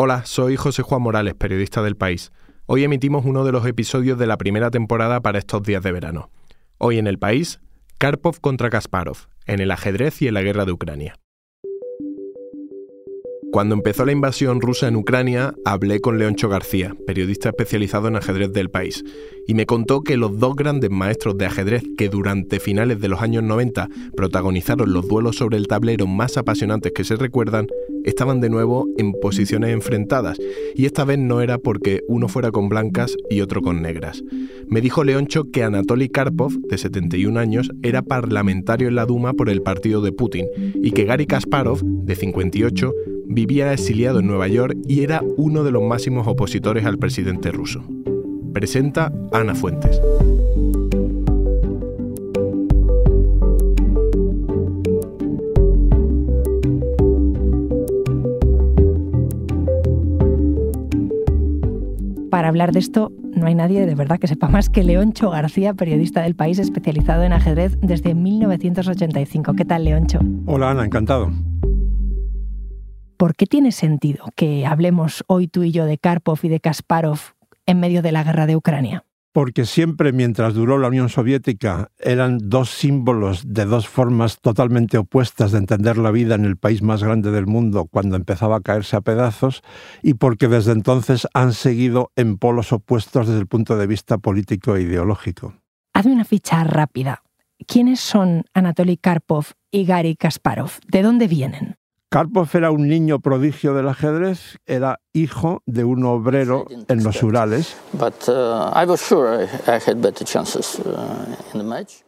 [0.00, 2.30] Hola, soy José Juan Morales, periodista del país.
[2.66, 6.30] Hoy emitimos uno de los episodios de la primera temporada para estos días de verano.
[6.78, 7.58] Hoy en el país,
[7.98, 11.16] Karpov contra Kasparov, en el ajedrez y en la guerra de Ucrania.
[13.50, 18.52] Cuando empezó la invasión rusa en Ucrania, hablé con Leoncho García, periodista especializado en ajedrez
[18.52, 19.02] del país,
[19.48, 23.22] y me contó que los dos grandes maestros de ajedrez que durante finales de los
[23.22, 27.66] años 90 protagonizaron los duelos sobre el tablero más apasionantes que se recuerdan,
[28.04, 30.36] estaban de nuevo en posiciones enfrentadas,
[30.76, 34.22] y esta vez no era porque uno fuera con blancas y otro con negras.
[34.68, 39.48] Me dijo Leoncho que Anatoly Karpov, de 71 años, era parlamentario en la Duma por
[39.48, 42.92] el partido de Putin, y que Gary Kasparov, de 58,
[43.24, 47.82] vivía exiliado en Nueva York y era uno de los máximos opositores al presidente ruso.
[48.52, 50.00] Presenta Ana Fuentes.
[62.30, 65.74] Para hablar de esto, no hay nadie de verdad que sepa más que Leoncho García,
[65.74, 69.54] periodista del país especializado en ajedrez desde 1985.
[69.54, 70.20] ¿Qué tal, Leoncho?
[70.46, 71.30] Hola, Ana, encantado.
[73.16, 77.18] ¿Por qué tiene sentido que hablemos hoy tú y yo de Karpov y de Kasparov
[77.68, 79.04] en medio de la guerra de Ucrania?
[79.32, 85.52] Porque siempre mientras duró la Unión Soviética eran dos símbolos de dos formas totalmente opuestas
[85.52, 88.96] de entender la vida en el país más grande del mundo cuando empezaba a caerse
[88.96, 89.62] a pedazos
[90.02, 94.74] y porque desde entonces han seguido en polos opuestos desde el punto de vista político
[94.74, 95.54] e ideológico.
[95.92, 97.22] Hazme una ficha rápida.
[97.66, 100.70] ¿Quiénes son Anatoly Karpov y Gary Kasparov?
[100.86, 101.77] ¿De dónde vienen?
[102.10, 107.76] Karpov era un niño prodigio del ajedrez, era hijo de un obrero en los Urales.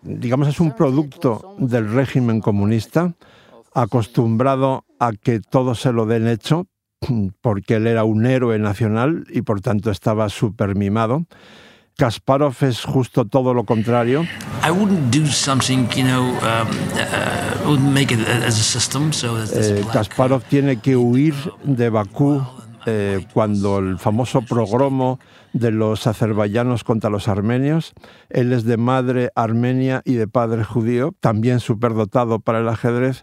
[0.01, 3.13] Digamos, es un producto del régimen comunista,
[3.75, 6.67] acostumbrado a que todo se lo den hecho,
[7.43, 11.27] porque él era un héroe nacional y por tanto estaba súper mimado.
[11.99, 14.27] Kasparov es justo todo lo contrario.
[19.93, 22.43] Kasparov tiene que huir de Bakú
[22.87, 25.21] eh, cuando el famoso progromo
[25.53, 27.93] de los azerbaiyanos contra los armenios.
[28.31, 33.23] Él es de madre armenia y de padre judío, también superdotado para el ajedrez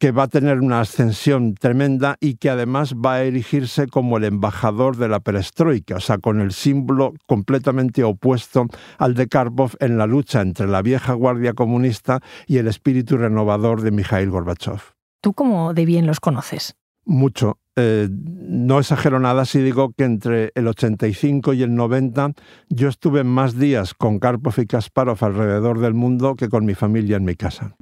[0.00, 4.24] que va a tener una ascensión tremenda y que además va a erigirse como el
[4.24, 8.66] embajador de la perestroika, o sea, con el símbolo completamente opuesto
[8.96, 13.82] al de Karpov en la lucha entre la vieja guardia comunista y el espíritu renovador
[13.82, 14.80] de Mikhail Gorbachev.
[15.20, 16.76] ¿Tú cómo de bien los conoces?
[17.04, 17.58] Mucho.
[17.76, 22.32] Eh, no exagero nada si digo que entre el 85 y el 90
[22.70, 27.18] yo estuve más días con Karpov y Kasparov alrededor del mundo que con mi familia
[27.18, 27.76] en mi casa.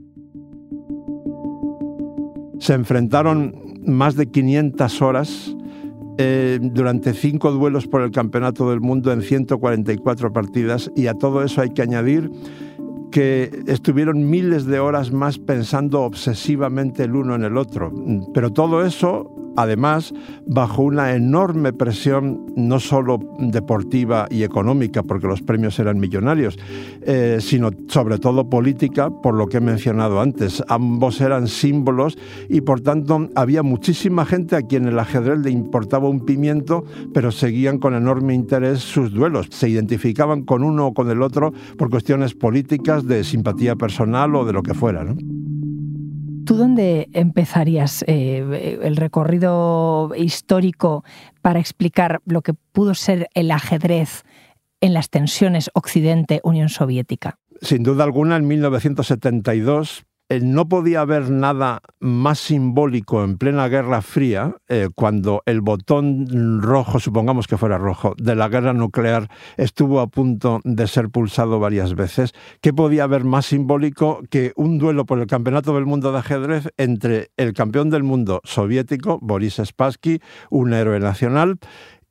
[2.58, 3.54] Se enfrentaron
[3.86, 5.54] más de 500 horas
[6.18, 11.44] eh, durante cinco duelos por el Campeonato del Mundo en 144 partidas y a todo
[11.44, 12.30] eso hay que añadir
[13.10, 17.92] que estuvieron miles de horas más pensando obsesivamente el uno en el otro.
[18.34, 20.14] Pero todo eso además
[20.46, 26.58] bajo una enorme presión no solo deportiva y económica, porque los premios eran millonarios,
[27.02, 30.62] eh, sino sobre todo política, por lo que he mencionado antes.
[30.68, 32.16] Ambos eran símbolos
[32.48, 37.32] y por tanto había muchísima gente a quien el ajedrez le importaba un pimiento, pero
[37.32, 39.48] seguían con enorme interés sus duelos.
[39.50, 44.44] Se identificaban con uno o con el otro por cuestiones políticas, de simpatía personal o
[44.44, 45.04] de lo que fuera.
[45.04, 45.16] ¿no?
[46.48, 51.04] ¿Tú dónde empezarías eh, el recorrido histórico
[51.42, 54.24] para explicar lo que pudo ser el ajedrez
[54.80, 57.38] en las tensiones Occidente-Unión Soviética?
[57.60, 64.02] Sin duda alguna, en 1972 eh, no podía haber nada más simbólico en plena Guerra
[64.02, 70.00] Fría, eh, cuando el botón rojo, supongamos que fuera rojo, de la guerra nuclear estuvo
[70.00, 72.34] a punto de ser pulsado varias veces.
[72.60, 76.68] ¿Qué podía haber más simbólico que un duelo por el Campeonato del Mundo de ajedrez
[76.76, 81.58] entre el campeón del mundo soviético, Boris Spassky, un héroe nacional,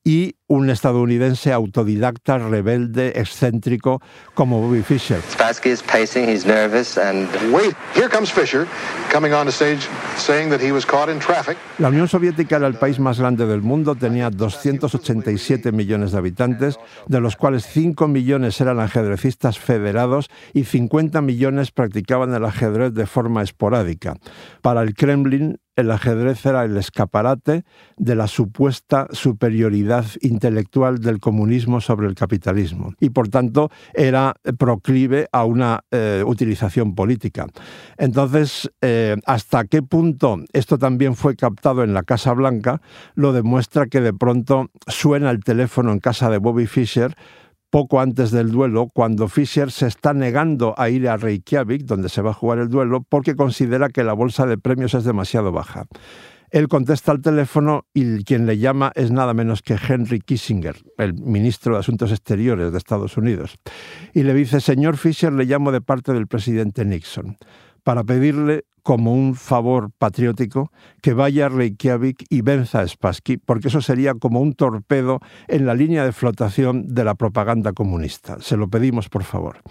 [0.07, 4.01] y un estadounidense autodidacta, rebelde, excéntrico
[4.35, 5.21] como Bobby Fischer.
[5.29, 8.65] Spassky is pacing, he's nervous and wait, here comes Fischer
[9.11, 11.57] coming on the stage saying that he was caught in traffic.
[11.77, 16.79] La Unión Soviética era el país más grande del mundo, tenía 287 millones de habitantes,
[17.07, 23.07] de los cuales 5 millones eran ajedrecistas federados y 50 millones practicaban el ajedrez de
[23.07, 24.15] forma esporádica.
[24.61, 27.63] Para el Kremlin el ajedrez era el escaparate
[27.95, 35.29] de la supuesta superioridad intelectual del comunismo sobre el capitalismo y por tanto era proclive
[35.31, 37.47] a una eh, utilización política.
[37.97, 42.81] Entonces, eh, hasta qué punto esto también fue captado en la Casa Blanca
[43.15, 47.15] lo demuestra que de pronto suena el teléfono en casa de Bobby Fischer
[47.69, 52.21] poco antes del duelo, cuando Fischer se está negando a ir a Reykjavik, donde se
[52.21, 55.85] va a jugar el duelo, porque considera que la bolsa de premios es demasiado baja.
[56.49, 61.13] Él contesta al teléfono y quien le llama es nada menos que Henry Kissinger, el
[61.13, 63.57] ministro de Asuntos Exteriores de Estados Unidos.
[64.13, 67.37] Y le dice, señor Fischer, le llamo de parte del presidente Nixon
[67.87, 73.69] para pedirle como un favor patriótico que vaya a Reykjavik y venza a Spassky, porque
[73.69, 78.41] eso sería como un torpedo en la línea de flotación de la propaganda comunista.
[78.41, 79.61] Se lo pedimos, por favor.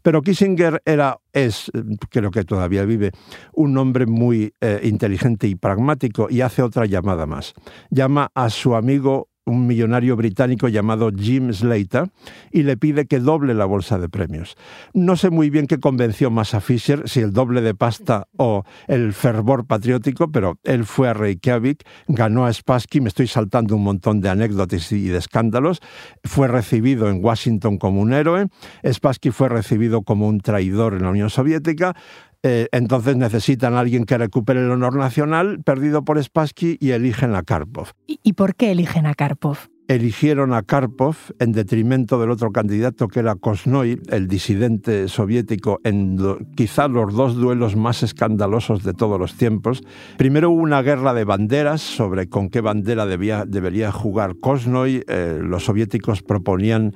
[0.00, 1.70] Pero Kissinger era, es,
[2.08, 3.10] creo que todavía vive,
[3.52, 7.52] un hombre muy eh, inteligente y pragmático y hace otra llamada más.
[7.90, 12.10] Llama a su amigo un millonario británico llamado Jim Slater
[12.50, 14.56] y le pide que doble la bolsa de premios.
[14.92, 18.64] No sé muy bien qué convenció más a Fisher, si el doble de pasta o
[18.88, 23.84] el fervor patriótico, pero él fue a Reykjavik, ganó a Spassky, me estoy saltando un
[23.84, 25.80] montón de anécdotas y de escándalos,
[26.24, 28.48] fue recibido en Washington como un héroe,
[28.84, 31.94] Spassky fue recibido como un traidor en la Unión Soviética,
[32.42, 37.34] eh, entonces necesitan a alguien que recupere el honor nacional perdido por Spassky y eligen
[37.34, 37.88] a Karpov.
[38.06, 39.58] ¿Y, por qué eligen a Karpov?
[39.88, 46.18] eligieron a Karpov en detrimento del otro candidato que era Kosnoy, el disidente soviético, en
[46.56, 49.82] quizá los dos duelos más escandalosos de todos los tiempos.
[50.16, 55.04] Primero hubo una guerra de banderas sobre con qué bandera debía, debería jugar Kosnoy.
[55.06, 56.94] Eh, los soviéticos proponían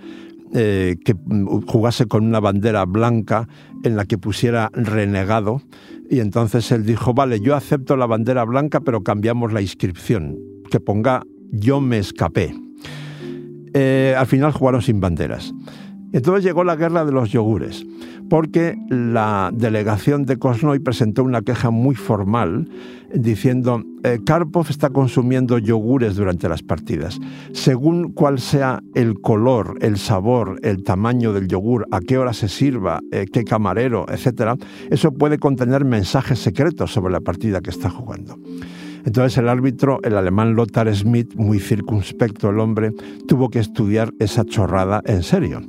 [0.53, 1.15] eh, que
[1.67, 3.49] jugase con una bandera blanca
[3.85, 5.63] en la que pusiera renegado.
[6.11, 10.37] Y entonces él dijo, vale, yo acepto la bandera blanca, pero cambiamos la inscripción,
[10.71, 12.55] que ponga yo me escapé.
[13.75, 15.53] Eh, al final jugaron sin banderas.
[16.13, 17.87] Entonces llegó la guerra de los yogures,
[18.29, 22.69] porque la delegación de Kosnoy presentó una queja muy formal
[23.15, 27.19] diciendo, eh, Karpov está consumiendo yogures durante las partidas.
[27.53, 32.49] Según cuál sea el color, el sabor, el tamaño del yogur, a qué hora se
[32.49, 34.61] sirva, eh, qué camarero, etc.,
[34.91, 38.37] eso puede contener mensajes secretos sobre la partida que está jugando.
[39.05, 42.93] Entonces el árbitro, el alemán Lothar Schmidt, muy circunspecto el hombre,
[43.27, 45.61] tuvo que estudiar esa chorrada en serio.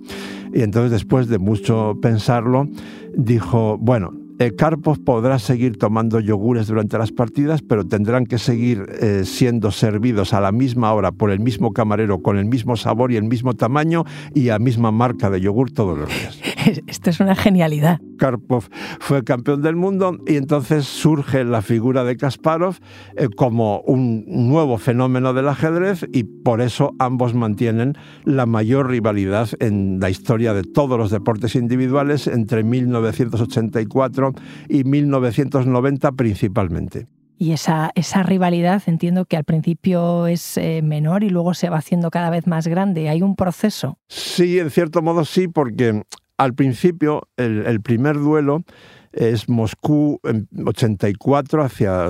[0.54, 2.68] Y entonces después de mucho pensarlo,
[3.16, 4.12] dijo, bueno,
[4.50, 10.34] Karpov podrá seguir tomando yogures durante las partidas, pero tendrán que seguir eh, siendo servidos
[10.34, 13.54] a la misma hora por el mismo camarero, con el mismo sabor y el mismo
[13.54, 14.04] tamaño
[14.34, 16.40] y a misma marca de yogur todos los días.
[16.88, 18.00] Esto es una genialidad.
[18.18, 18.70] Karpov
[19.00, 22.78] fue campeón del mundo y entonces surge la figura de Kasparov
[23.16, 29.50] eh, como un nuevo fenómeno del ajedrez y por eso ambos mantienen la mayor rivalidad
[29.60, 34.34] en la historia de todos los deportes individuales entre 1984
[34.70, 37.08] y 1990 principalmente.
[37.42, 41.78] Y esa, esa rivalidad entiendo que al principio es eh, menor y luego se va
[41.78, 43.10] haciendo cada vez más grande.
[43.10, 43.98] ¿Hay un proceso?
[44.10, 46.04] Sí, en cierto modo sí, porque
[46.38, 48.64] al principio, el, primer duelo
[49.12, 52.08] es Moscú en 84 hacia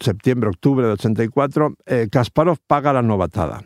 [0.00, 1.74] septiembre, octubre de 84.
[1.86, 3.64] Eh, Kasparov paga la novatada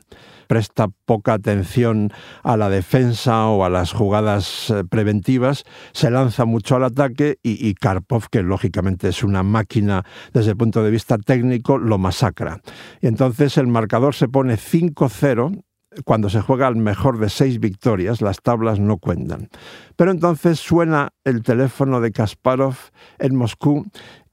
[0.53, 2.13] presta poca atención
[2.43, 7.67] a la defensa o a las jugadas eh, preventivas, se lanza mucho al ataque y,
[7.67, 12.61] y, Karpov, que lógicamente es una máquina desde el punto de vista técnico, lo masacra.
[13.01, 15.63] Y entonces el marcador se pone 5-0
[16.05, 19.49] cuando se juega al mejor de seis victorias, las tablas no cuentan.
[19.97, 22.77] Pero entonces suena el teléfono de Kasparov
[23.19, 23.87] en Moscú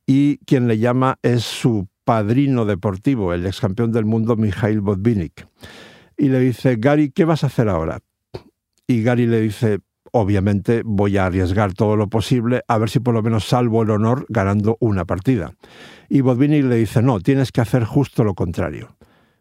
[0.05, 5.47] y quien le llama es su padrino deportivo, el ex campeón del mundo Mikhail Botvinnik.
[6.17, 7.99] Y le dice, Gary, ¿qué vas a hacer ahora?
[8.87, 9.79] Y Gary le dice,
[10.11, 13.91] obviamente voy a arriesgar todo lo posible a ver si por lo menos salvo el
[13.91, 15.53] honor ganando una partida.
[16.09, 18.97] Y Botvinnik le dice, no, tienes que hacer justo lo contrario.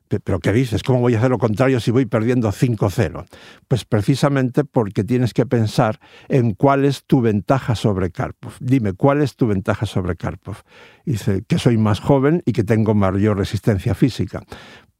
[0.08, 0.82] ¿Pero qué dices?
[0.82, 3.26] ¿Cómo voy a hacer lo contrario si voy perdiendo 5-0?
[3.68, 8.52] Pues precisamente porque tienes que pensar en cuál es tu ventaja sobre Karpov.
[8.60, 10.56] Dime, ¿cuál es tu ventaja sobre Karpov?
[11.04, 14.42] Dice que soy más joven y que tengo mayor resistencia física.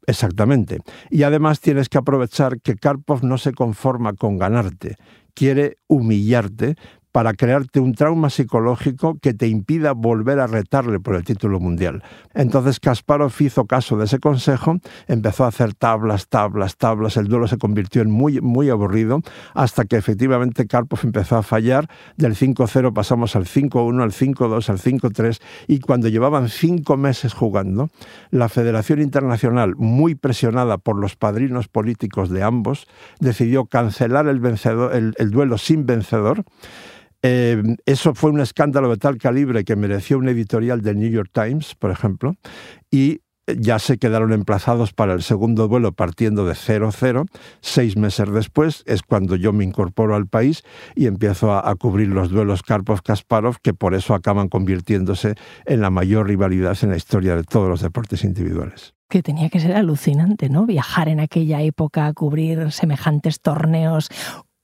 [0.07, 0.79] Exactamente.
[1.11, 4.97] Y además tienes que aprovechar que Karpov no se conforma con ganarte,
[5.35, 6.77] quiere humillarte
[7.19, 12.05] para crearte un trauma psicológico que te impida volver a retarle por el título mundial.
[12.33, 14.77] Entonces Kasparov hizo caso de ese consejo,
[15.09, 19.21] empezó a hacer tablas, tablas, tablas, el duelo se convirtió en muy, muy aburrido,
[19.55, 24.79] hasta que efectivamente Karpov empezó a fallar, del 5-0 pasamos al 5-1, al 5-2, al
[24.79, 27.91] 5-3, y cuando llevaban cinco meses jugando,
[28.31, 32.87] la Federación Internacional, muy presionada por los padrinos políticos de ambos,
[33.19, 34.41] decidió cancelar el,
[35.33, 36.45] duelo sin vencedor.
[37.23, 41.31] Eh, eso fue un escándalo de tal calibre que mereció un editorial del New York
[41.33, 42.35] Times, por ejemplo,
[42.91, 43.21] y
[43.57, 47.27] ya se quedaron emplazados para el segundo duelo partiendo de 0-0.
[47.61, 50.63] Seis meses después es cuando yo me incorporo al país
[50.95, 55.35] y empiezo a, a cubrir los duelos Karpov-Kasparov, que por eso acaban convirtiéndose
[55.65, 59.59] en la mayor rivalidad en la historia de todos los deportes individuales que tenía que
[59.59, 60.67] ser alucinante, ¿no?
[60.67, 64.11] Viajar en aquella época a cubrir semejantes torneos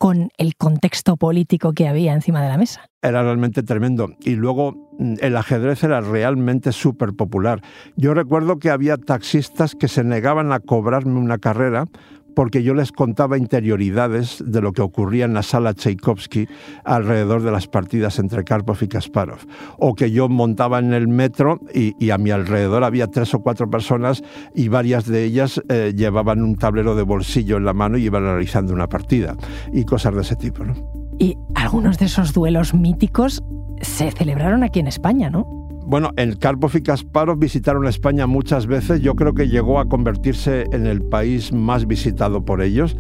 [0.05, 2.91] con el contexto político que había encima de la mesa.
[3.01, 4.11] Era realmente tremendo.
[4.21, 7.63] Y luego mm, el ajedrez era realmente súper popular.
[7.97, 11.87] Yo recuerdo que había taxistas que se negaban a cobrarme una carrera
[12.35, 16.49] porque yo les contaba interioridades de lo que ocurría en la sala Tchaikovsky
[16.85, 19.41] alrededor de las partidas entre Karpov y Kasparov.
[19.79, 23.69] O que yo montaba en el metro y, a mi alrededor había tres o cuatro
[23.69, 24.23] personas
[24.55, 28.25] y varias de ellas eh, llevaban un tablero de bolsillo en la mano y iban
[28.25, 29.37] analizando una partida
[29.73, 30.65] y cosas de ese tipo.
[31.19, 33.43] Y algunos de esos duelos míticos
[33.81, 35.64] se celebraron aquí en España, ¿no?
[35.87, 39.03] Bueno, el Karpov y Kasparov visitaron España muchas veces.
[39.03, 42.97] Yo creo que llegó a convertirse en el país más visitado por ellos.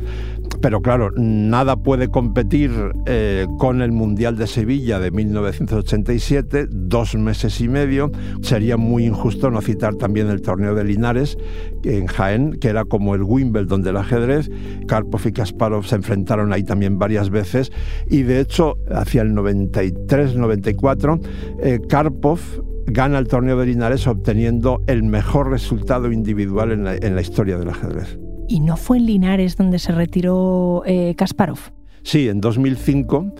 [0.60, 2.70] Pero claro, nada puede competir
[3.06, 8.10] eh, con el Mundial de Sevilla de 1987, dos meses y medio.
[8.42, 11.38] Sería muy injusto no citar también el torneo de Linares
[11.84, 14.50] en Jaén, que era como el Wimbledon del ajedrez.
[14.86, 17.72] Karpov y Kasparov se enfrentaron ahí también varias veces.
[18.10, 21.20] Y de hecho, hacia el 93-94,
[21.62, 22.40] eh, Karpov
[22.86, 28.18] gana el torneo de Linares obteniendo el mejor resultado individual en la, historia del ajedrez.
[28.48, 31.58] ¿Y no fue en Linares donde se retiró eh, Kasparov?
[32.02, 33.32] Sí, en 2005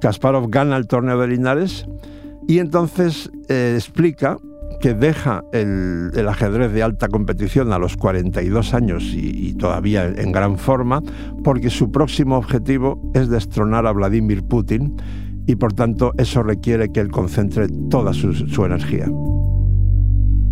[0.00, 1.86] Kasparov gana el torneo de Linares
[2.46, 4.36] y entonces eh, explica
[4.80, 10.30] que deja el, ajedrez de alta competición a los 42 años y, y, todavía en
[10.30, 11.02] gran forma,
[11.42, 14.94] porque su próximo objetivo es destronar a Vladimir Putin
[15.46, 19.06] y por tanto eso requiere que él concentre toda su, energía.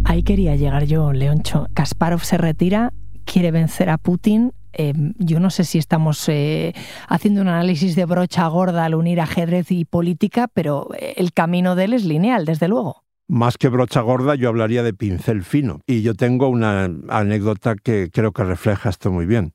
[0.04, 1.66] Ahí quería llegar yo, Leoncho.
[1.74, 2.92] Kasparov se retira,
[3.24, 4.52] quiere vencer a Putin.
[4.72, 6.74] Em, yo no sé si estamos eh,
[7.08, 11.76] haciendo un análisis de brocha gorda al unir ajedrez y política, pero eh, el camino
[11.76, 13.02] de él es lineal, desde luego.
[13.28, 15.80] Más que brocha gorda, yo hablaría de pincel fino.
[15.86, 19.52] Y yo tengo una anécdota que creo que refleja esto muy bien.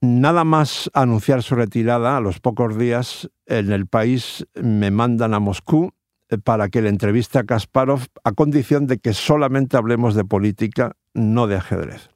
[0.00, 5.40] Nada más anunciar su retirada, a los pocos días en el país me mandan a
[5.40, 5.90] Moscú
[6.28, 10.92] eh, para que le entreviste a Kasparov a condición de que solamente hablemos de política,
[11.14, 12.10] no de ajedrez.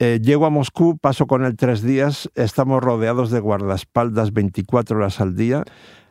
[0.00, 5.20] Eh, llego a Moscú, paso con él tres días, estamos rodeados de guardaespaldas 24 horas
[5.20, 5.62] al día,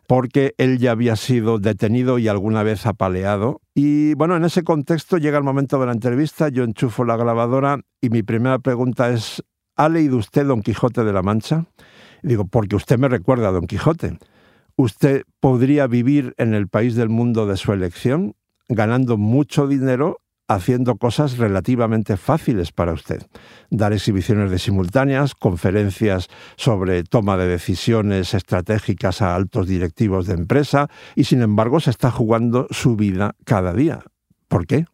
[0.07, 3.59] porque él ya había sido detenido y alguna vez apaleado.
[3.75, 7.81] Y bueno, en ese contexto llega el momento de la entrevista, yo enchufo la grabadora
[7.99, 9.43] y mi primera pregunta es,
[9.75, 11.65] ¿ha leído usted Don Quijote de la Mancha?
[12.23, 14.17] digo, porque usted me recuerda a Don Quijote.
[14.75, 18.35] Usted podría vivir en el país del mundo de su elección
[18.69, 23.25] ganando mucho dinero haciendo cosas relativamente fáciles para usted.
[23.69, 30.89] Dar exhibiciones de simultáneas, conferencias sobre toma de decisiones estratégicas a altos directivos de empresa
[31.15, 34.01] y sin embargo se está jugando su vida cada día.
[34.49, 34.85] ¿Por qué?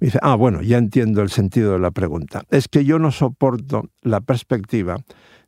[0.00, 2.42] Me dice, ah, bueno, ya entiendo el sentido de la pregunta.
[2.50, 4.98] Es que yo no soporto la perspectiva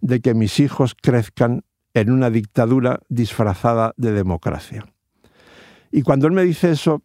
[0.01, 1.63] de que mis hijos crezcan
[1.95, 4.87] en una dictadura disfrazada de democracia.
[5.91, 7.03] Y cuando él me dice eso,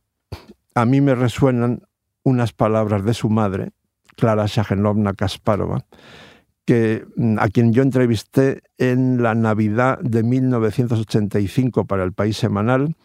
[0.76, 1.84] a mí me resuenan
[2.24, 3.72] unas palabras de su madre,
[4.16, 5.86] Clara Shagenovna Kasparova,
[6.66, 12.96] que, mm, a quien yo entrevisté en la Navidad de 1985 para el País Semanal,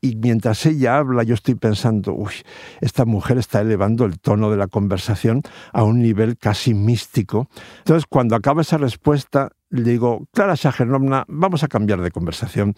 [0.00, 2.32] y mientras ella habla, yo estoy pensando, uy,
[2.80, 7.48] esta mujer está elevando el tono de la conversación a un nivel casi místico.
[7.78, 12.74] Entonces, cuando acaba esa respuesta, le digo, Clara Shagernovna, vamos a cambiar de conversación.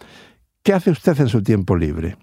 [0.63, 2.17] ¿Qué hace usted en su tiempo libre?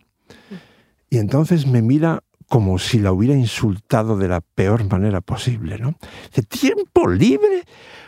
[1.10, 5.94] Y entonces me mira como si la hubiera insultado de la peor manera posible, ¿no?
[6.28, 7.64] Dice, ¿tiempo libre?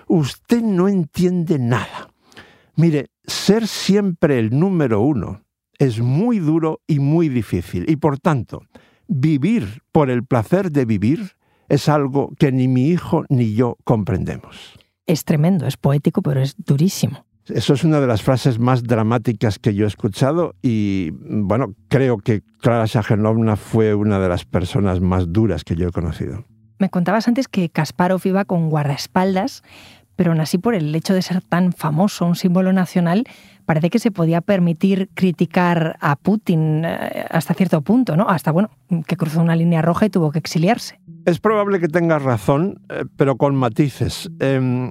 [0.07, 2.11] Usted no entiende nada.
[2.77, 5.43] Mire, ser siempre el número uno
[5.79, 7.85] es muy duro y muy difícil.
[7.89, 8.63] Y por tanto,
[9.07, 11.33] vivir por el placer de vivir
[11.69, 14.75] es algo que ni mi hijo ni yo comprendemos.
[15.07, 17.25] Es tremendo, es poético, pero es durísimo.
[17.47, 22.19] Eso es una de las frases más dramáticas que yo he escuchado y bueno, creo
[22.19, 26.45] que Clara Shagenovna fue una de las personas más duras que yo he conocido.
[26.79, 29.63] Me contabas antes que Kasparov iba con guardaespaldas,
[30.19, 33.23] pero aún así por el hecho de ser tan famoso, un símbolo nacional,
[33.67, 38.29] parece que se podía permitir criticar a Putin eh, hasta cierto punto, ¿no?
[38.29, 38.69] Hasta, bueno,
[39.07, 40.99] que cruzó una línea roja y tuvo que exiliarse.
[41.25, 44.29] Es probable que tengas razón, eh, pero con matices.
[44.41, 44.91] Em,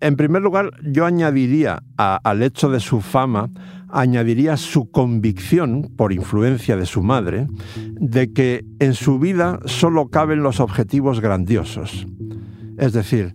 [0.00, 3.50] en primer lugar, yo añadiría al hecho de su fama,
[3.88, 10.44] añadiría su convicción, por influencia de su madre, de que en su vida solo caben
[10.44, 12.06] los objetivos grandiosos.
[12.78, 13.34] Es decir,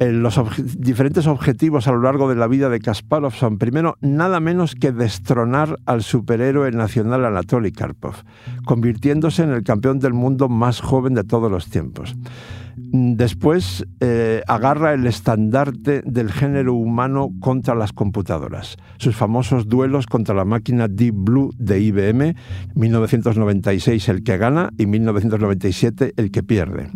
[0.00, 0.40] los
[0.78, 4.92] diferentes objetivos a lo largo de la vida de Kasparov son, primero, nada menos que
[4.92, 8.14] destronar al superhéroe nacional Anatoly Karpov,
[8.64, 12.16] convirtiéndose en el campeón del mundo más joven de todos los tiempos.
[12.76, 18.78] Después eh, agarra el estandarte del género humano contra las computadoras.
[18.96, 22.34] Sus famosos duelos contra la máquina Deep Blue de IBM,
[22.74, 26.88] 1996 el que gana y 1997 el que pierde.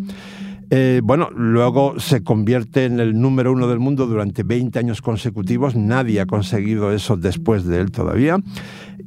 [0.69, 5.75] Eh, bueno, luego se convierte en el número uno del mundo durante 20 años consecutivos.
[5.75, 8.37] Nadie ha conseguido eso después de él todavía.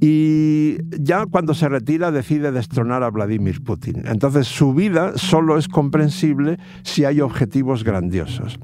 [0.00, 4.04] Y ya cuando se retira decide destronar a Vladimir Putin.
[4.06, 8.58] Entonces su vida solo es comprensible si hay objetivos grandiosos.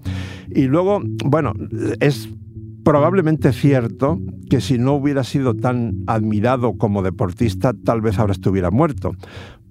[0.50, 1.52] Y luego, bueno,
[2.00, 2.28] es
[2.84, 8.70] probablemente cierto que si no hubiera sido tan admirado como deportista, tal vez ahora estuviera
[8.70, 9.12] muerto,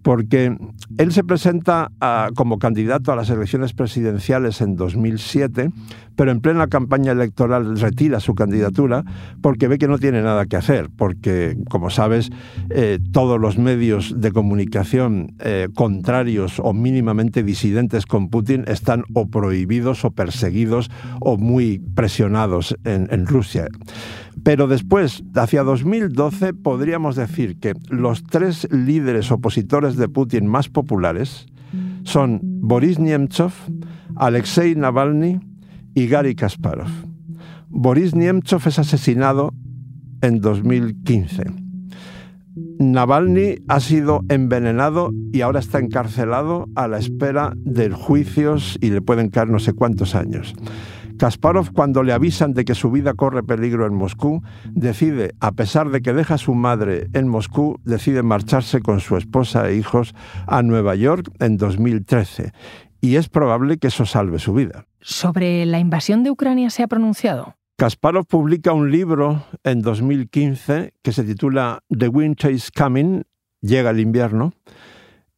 [0.03, 0.55] porque
[0.98, 5.72] él se presenta ah, como candidato a las elecciones presidenciales en 2007,
[6.15, 9.03] pero en plena campaña electoral retira su candidatura
[9.41, 12.29] porque ve que no tiene nada que hacer, porque, como sabes,
[12.69, 19.27] eh, todos los medios de comunicación eh, contrarios o mínimamente disidentes con Putin están o
[19.27, 20.91] prohibidos o perseguidos
[21.22, 23.67] o muy presionados en Rusia.
[24.42, 31.46] Pero después, hacia 2012, podríamos decir que los tres líderes opositores de Putin más populares
[32.04, 33.54] son Boris Nemtsov,
[34.16, 35.40] Alexei Navalny
[35.94, 36.90] y Gary Kasparov.
[37.70, 39.54] Boris Nemtsov es asesinado
[40.22, 41.44] en 2015.
[42.80, 49.02] Navalny ha sido envenenado y ahora está encarcelado a la espera de juicios y le
[49.02, 50.54] pueden caer no sé cuántos años.
[51.24, 55.89] Kasparov, cuando le avisan de que su vida corre peligro en Moscú, decide, a pesar
[55.89, 60.13] de que deja a su madre en Moscú, decide marcharse con su esposa e hijos
[60.48, 62.51] a Nueva York en 2013.
[63.00, 64.86] Y es probable que eso salve su vida.
[65.00, 67.56] ¿Sobre la invasión de Ucrania se ha pronunciado?
[67.77, 73.24] Kasparov publica un libro en 2015 que se titula The Winter is Coming,
[73.62, 74.56] llega el invierno,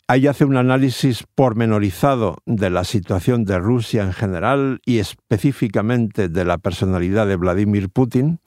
[0.07, 6.45] Ahí hace un análisis pormenorizado de la situación de Rusia en general y específicamente de
[6.45, 8.39] la personalidad de Vladimir Putin.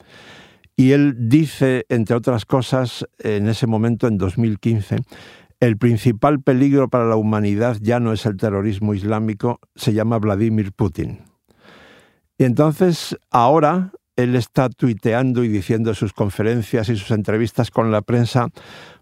[0.77, 4.99] Y él dice, entre otras cosas, en ese momento, en 2015,
[5.59, 10.71] el principal peligro para la humanidad ya no es el terrorismo islámico, se llama Vladimir
[10.71, 11.23] Putin.
[12.37, 17.91] Y entonces, ahora, él está tuiteando y diciendo en sus conferencias y sus entrevistas con
[17.91, 18.47] la prensa,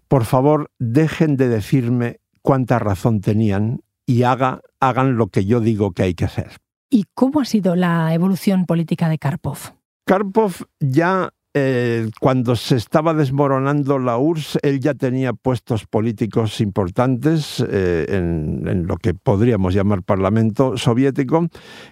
[0.08, 2.18] por favor, dejen de decirme
[2.48, 6.52] cuánta razón tenían y haga, hagan lo que yo digo que hay que hacer.
[6.88, 9.58] ¿Y cómo ha sido la evolución política de Karpov?
[10.06, 17.62] Karpov ya eh, cuando se estaba desmoronando la URSS, él ya tenía puestos políticos importantes
[17.68, 21.48] eh, en, en, lo que podríamos llamar Parlamento soviético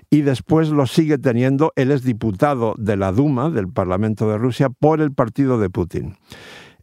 [0.09, 1.75] y después lo sigue teniendo.
[1.77, 6.17] Él es diputado de la Duma, del Parlamento de Rusia, por el partido de Putin.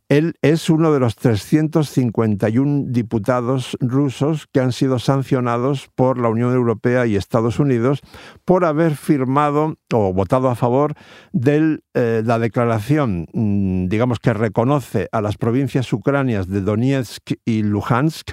[0.10, 6.54] Él es uno de los 351 diputados rusos que han sido sancionados por la Unión
[6.54, 8.02] Europea y Estados Unidos
[8.46, 10.94] por haber firmado o votado a favor
[11.32, 17.64] de eh, la declaración, mm, digamos, que reconoce a las provincias ucranias de Donetsk y
[17.64, 18.32] Luhansk.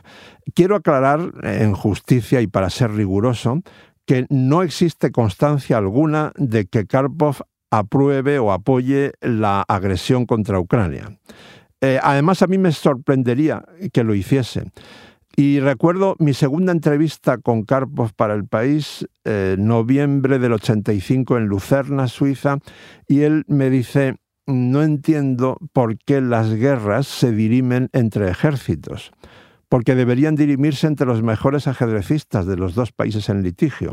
[0.55, 3.63] Quiero aclarar, en justicia y para ser riguroso,
[4.07, 7.37] que no existe constancia alguna de que Karpov
[7.71, 11.17] apruebe o apoye la agresión contra Ucrania.
[11.81, 14.65] Eh, además, a mí me sorprendería que lo hiciese.
[15.37, 21.47] Y recuerdo mi segunda entrevista con Karpov para el país, eh, noviembre del 85 en
[21.47, 22.59] Lucerna, Suiza,
[23.07, 24.17] y él me dice,
[24.47, 29.13] no entiendo por qué las guerras se dirimen entre ejércitos,
[29.69, 33.93] porque deberían dirimirse entre los mejores ajedrecistas de los dos países en litigio.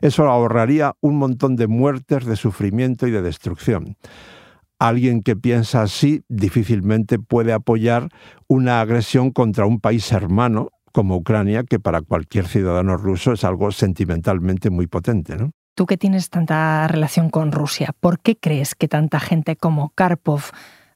[0.00, 3.96] Eso ahorraría un montón de muertes, de sufrimiento y de destrucción
[4.78, 8.08] alguien que piensa así difícilmente puede apoyar
[8.46, 13.70] una agresión contra un país hermano como Ucrania, que para cualquier ciudadano ruso es algo
[13.70, 15.36] sentimentalmente muy potente.
[15.36, 15.50] ¿no?
[15.78, 20.42] tú que tienes tanta relación con Rusia, ¿por qué crees que tanta gente como Karpov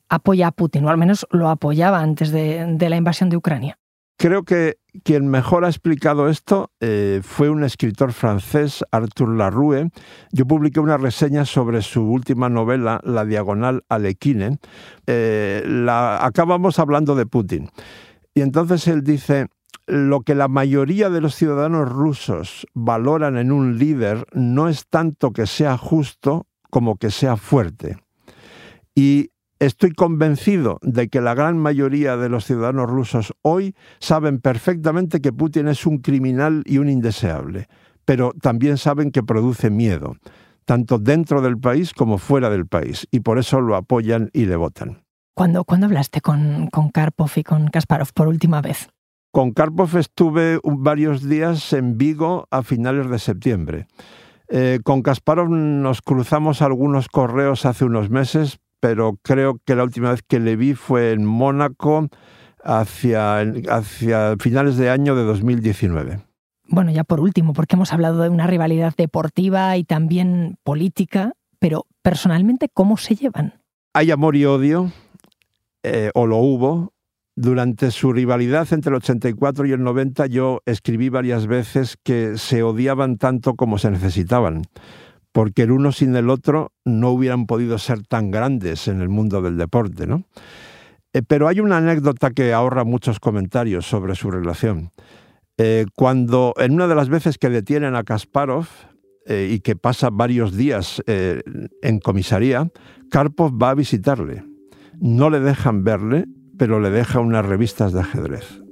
[0.08, 3.78] apoya a Putin, o al menos lo apoyaba antes de, la invasión de Ucrania?
[4.16, 9.90] Creo que quien mejor ha explicado esto eh, fue un escritor francés, Arthur Larue.
[10.30, 14.58] Yo publiqué una reseña sobre su última novela, La Diagonal Alequine.
[15.06, 17.70] Eh, la, acabamos hablando de Putin.
[18.34, 19.48] Y entonces él dice,
[19.86, 25.32] lo que la mayoría de los ciudadanos rusos valoran en un líder no es tanto
[25.32, 27.98] que sea justo como que sea fuerte.
[28.94, 29.30] Y
[29.66, 35.32] estoy convencido de que la gran mayoría de los ciudadanos rusos hoy saben perfectamente que
[35.32, 37.68] Putin es un criminal y un indeseable,
[38.04, 40.16] pero también saben que produce miedo,
[40.64, 44.56] tanto dentro del país como fuera del país, y por eso lo apoyan y le
[44.56, 45.04] votan.
[45.34, 48.88] ¿Cuándo, hablaste con, con Karpov y con Kasparov por última vez?
[49.30, 53.86] Con Karpov estuve varios días en Vigo a finales de septiembre.
[54.48, 60.10] Eh, con Kasparov nos cruzamos algunos correos hace unos meses, pero creo que la última
[60.10, 62.08] vez que le vi fue en Mónaco
[62.64, 66.18] hacia, hacia finales de año de 2019.
[66.66, 71.86] Bueno, ya por último, porque hemos hablado de una rivalidad deportiva y también política, pero
[72.02, 73.54] personalmente, ¿cómo se llevan?
[73.94, 74.90] Hay amor y odio,
[75.84, 76.92] eh, o lo hubo,
[77.36, 82.64] durante su rivalidad entre el 84 y el 90 yo escribí varias veces que se
[82.64, 84.62] odiaban tanto como se necesitaban,
[85.32, 89.42] porque el uno sin el otro no hubieran podido ser tan grandes en el mundo
[89.42, 90.24] del deporte, ¿no?
[91.12, 94.92] Eh, pero hay una anécdota que ahorra muchos comentarios sobre su relación.
[95.58, 98.66] Eh, cuando en una de las veces que detienen a Kasparov
[99.26, 102.70] eh, y que pasa varios días en comisaría,
[103.10, 104.44] Karpov va a visitarle.
[105.00, 106.26] No le dejan verle
[106.62, 108.62] pero le deja unas revistas de ajedrez.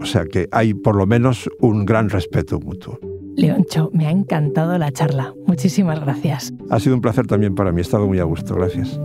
[0.00, 2.98] O sea que hay por lo menos un gran respeto mutuo.
[3.36, 5.34] Leoncho, me ha encantado la charla.
[5.46, 6.52] Muchísimas gracias.
[6.70, 7.80] Ha sido un placer también para mí.
[7.80, 8.54] He estado muy a gusto.
[8.54, 8.98] Gracias.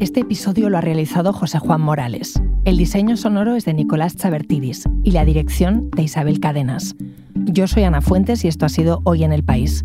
[0.00, 2.40] Este episodio lo ha realizado José Juan Morales.
[2.64, 6.94] El diseño sonoro es de Nicolás Chabertidis y la dirección de Isabel Cadenas.
[7.34, 9.84] Yo soy Ana Fuentes y esto ha sido Hoy en el País.